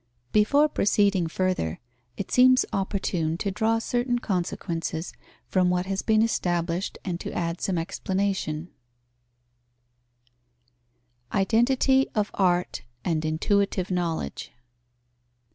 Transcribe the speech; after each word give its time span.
_Before 0.31 0.67
proceeding 0.67 1.27
further, 1.27 1.79
it 2.17 2.31
seems 2.31 2.65
opportune 2.73 3.37
to 3.37 3.51
draw 3.51 3.77
certain 3.77 4.17
consequences 4.17 5.13
from 5.45 5.69
what 5.69 5.85
has 5.85 6.01
been 6.01 6.23
established 6.23 6.97
and 7.05 7.19
to 7.19 7.31
add 7.33 7.61
some 7.61 7.77
explanation. 7.77 8.69
_Identity 11.31 12.07
of 12.15 12.31
art 12.33 12.81
and 13.05 13.23
intuitive 13.23 13.91
knowledge. 13.91 14.51